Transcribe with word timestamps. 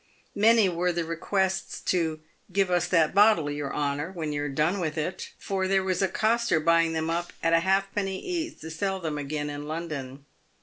Many 0.33 0.67
were 0.67 0.91
the 0.91 1.05
requests 1.05 1.79
to" 1.91 2.21
give 2.51 2.71
us 2.71 2.87
that 2.87 3.13
bottle, 3.13 3.51
your 3.51 3.71
honour, 3.71 4.11
when 4.11 4.33
you're 4.33 4.49
done 4.49 4.79
with 4.79 4.97
it," 4.97 5.29
for 5.37 5.67
there 5.67 5.83
was 5.83 6.01
a 6.01 6.07
coster 6.07 6.59
buying 6.59 6.93
them 6.93 7.11
up 7.11 7.31
at 7.43 7.53
a 7.53 7.59
halfpenny 7.59 8.19
each 8.19 8.61
to 8.61 8.71
sell 8.71 8.99
them 8.99 9.19
again 9.19 9.51
in 9.51 9.67
London. 9.67 10.25